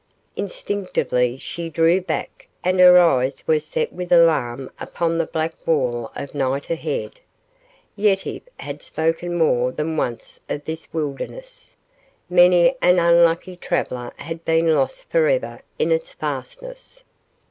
[0.35, 6.11] Instinctively she drew back and her eyes were set with alarm upon the black wall
[6.15, 7.19] of night ahead.
[7.95, 11.75] Yetive had spoken more than once of this wilderness.
[12.31, 17.03] Many an unlucky traveler had been lost forever in its fastnesses.